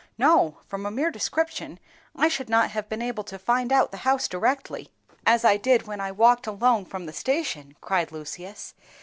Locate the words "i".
2.15-2.27, 5.45-5.57, 6.01-6.11